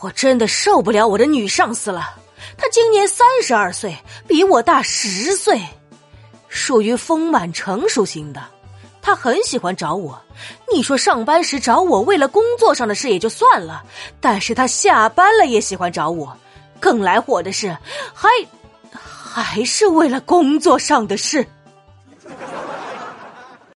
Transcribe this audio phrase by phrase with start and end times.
[0.00, 2.16] 我真的受不了我的女上司了。
[2.56, 5.60] 她今年三十二岁比我大十岁。
[6.48, 8.42] 属于丰满成熟型的。
[9.00, 10.20] 她很喜欢找我。
[10.72, 13.82] 你说上班时找我为了工作上的事也就算了
[14.20, 16.36] 但是她下班了也喜欢找我。
[16.80, 17.76] 更来火的是
[18.14, 18.28] 还
[18.92, 21.46] 还是为了工作上的事。